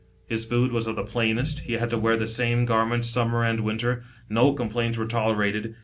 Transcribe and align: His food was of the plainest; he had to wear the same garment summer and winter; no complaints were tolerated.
His 0.25 0.45
food 0.45 0.71
was 0.71 0.87
of 0.87 0.95
the 0.95 1.03
plainest; 1.03 1.59
he 1.59 1.73
had 1.73 1.91
to 1.91 1.97
wear 1.99 2.17
the 2.17 2.25
same 2.25 2.65
garment 2.65 3.05
summer 3.05 3.43
and 3.43 3.59
winter; 3.59 4.01
no 4.29 4.51
complaints 4.51 4.97
were 4.97 5.05
tolerated. 5.05 5.75